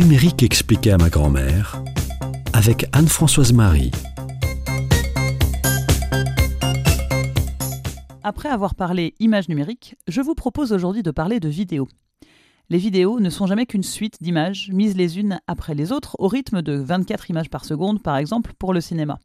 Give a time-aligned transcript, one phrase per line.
[0.00, 1.82] numérique expliqué à ma grand-mère
[2.54, 3.90] avec Anne-Françoise Marie.
[8.22, 11.86] Après avoir parlé images numériques, je vous propose aujourd'hui de parler de vidéos.
[12.70, 16.28] Les vidéos ne sont jamais qu'une suite d'images mises les unes après les autres au
[16.28, 19.18] rythme de 24 images par seconde par exemple pour le cinéma.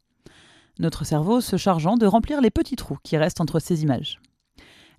[0.78, 4.20] Notre cerveau se chargeant de remplir les petits trous qui restent entre ces images.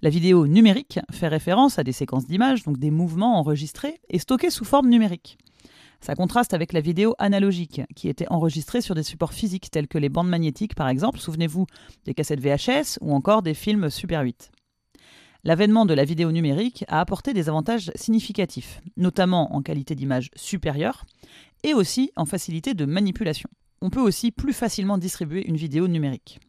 [0.03, 4.51] La vidéo numérique fait référence à des séquences d'images, donc des mouvements enregistrés et stockés
[4.51, 5.39] sous forme numérique.
[6.01, 9.97] Ça contraste avec la vidéo analogique, qui était enregistrée sur des supports physiques tels que
[9.97, 11.65] les bandes magnétiques par exemple, souvenez-vous
[12.05, 14.51] des cassettes VHS ou encore des films Super 8.
[15.43, 21.05] L'avènement de la vidéo numérique a apporté des avantages significatifs, notamment en qualité d'image supérieure
[21.63, 23.49] et aussi en facilité de manipulation.
[23.81, 26.39] On peut aussi plus facilement distribuer une vidéo numérique.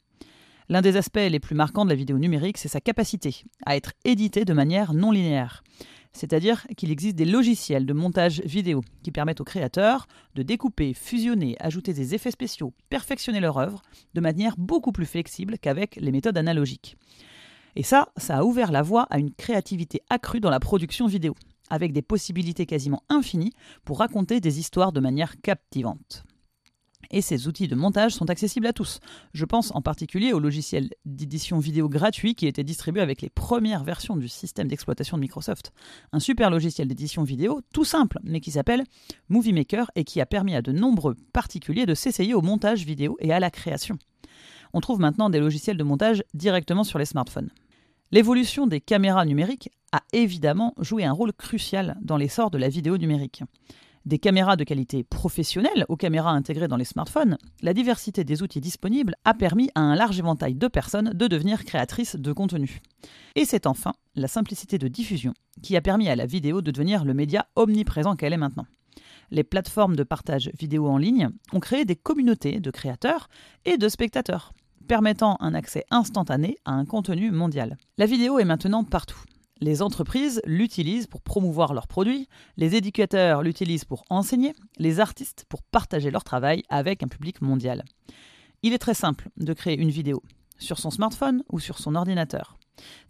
[0.71, 3.93] L'un des aspects les plus marquants de la vidéo numérique, c'est sa capacité à être
[4.05, 5.63] éditée de manière non linéaire.
[6.13, 11.57] C'est-à-dire qu'il existe des logiciels de montage vidéo qui permettent aux créateurs de découper, fusionner,
[11.59, 13.81] ajouter des effets spéciaux, perfectionner leur œuvre
[14.13, 16.97] de manière beaucoup plus flexible qu'avec les méthodes analogiques.
[17.75, 21.35] Et ça, ça a ouvert la voie à une créativité accrue dans la production vidéo,
[21.71, 23.53] avec des possibilités quasiment infinies
[23.85, 26.25] pour raconter des histoires de manière captivante.
[27.11, 29.01] Et ces outils de montage sont accessibles à tous.
[29.33, 33.83] Je pense en particulier au logiciel d'édition vidéo gratuit qui était distribué avec les premières
[33.83, 35.73] versions du système d'exploitation de Microsoft.
[36.13, 38.85] Un super logiciel d'édition vidéo tout simple, mais qui s'appelle
[39.29, 43.17] Movie Maker et qui a permis à de nombreux particuliers de s'essayer au montage vidéo
[43.21, 43.99] et à la création.
[44.75, 47.51] On trouve maintenant des logiciels de montage directement sur les smartphones.
[48.11, 52.99] L'évolution des caméras numériques a évidemment joué un rôle crucial dans l'essor de la vidéo
[52.99, 53.43] numérique
[54.05, 58.61] des caméras de qualité professionnelle aux caméras intégrées dans les smartphones, la diversité des outils
[58.61, 62.81] disponibles a permis à un large éventail de personnes de devenir créatrices de contenu.
[63.35, 67.05] Et c'est enfin la simplicité de diffusion qui a permis à la vidéo de devenir
[67.05, 68.67] le média omniprésent qu'elle est maintenant.
[69.31, 73.29] Les plateformes de partage vidéo en ligne ont créé des communautés de créateurs
[73.65, 74.55] et de spectateurs,
[74.87, 77.77] permettant un accès instantané à un contenu mondial.
[77.99, 79.21] La vidéo est maintenant partout.
[79.61, 85.63] Les entreprises l'utilisent pour promouvoir leurs produits, les éducateurs l'utilisent pour enseigner, les artistes pour
[85.63, 87.85] partager leur travail avec un public mondial.
[88.63, 90.23] Il est très simple de créer une vidéo
[90.59, 92.57] sur son smartphone ou sur son ordinateur.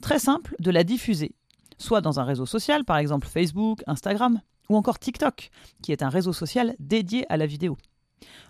[0.01, 1.35] Très simple de la diffuser,
[1.77, 5.51] soit dans un réseau social, par exemple Facebook, Instagram, ou encore TikTok,
[5.83, 7.77] qui est un réseau social dédié à la vidéo.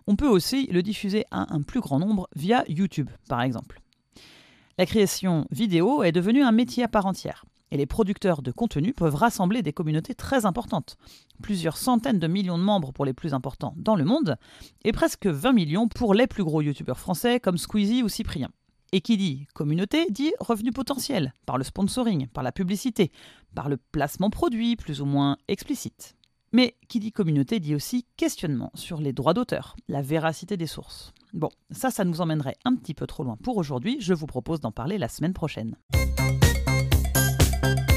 [0.06, 3.80] On peut aussi le diffuser à un plus grand nombre via YouTube, par exemple.
[4.78, 7.44] La création vidéo est devenue un métier à part entière.
[7.70, 10.96] Et les producteurs de contenu peuvent rassembler des communautés très importantes.
[11.42, 14.36] Plusieurs centaines de millions de membres pour les plus importants dans le monde,
[14.84, 18.48] et presque 20 millions pour les plus gros youtubeurs français comme Squeezie ou Cyprien.
[18.92, 23.12] Et qui dit communauté dit revenu potentiel, par le sponsoring, par la publicité,
[23.54, 26.16] par le placement produit plus ou moins explicite.
[26.52, 31.12] Mais qui dit communauté dit aussi questionnement sur les droits d'auteur, la véracité des sources.
[31.34, 34.60] Bon, ça, ça nous emmènerait un petit peu trop loin pour aujourd'hui, je vous propose
[34.60, 35.76] d'en parler la semaine prochaine.
[37.62, 37.87] you